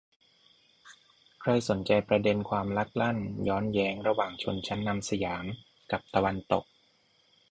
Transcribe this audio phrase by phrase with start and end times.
[1.41, 3.17] ใครสนใจประเด็นความลักลั่น
[3.47, 5.45] ย้อนแย้งระหว่างชนชั้นนำสยาม
[5.91, 6.63] กับตะวันตก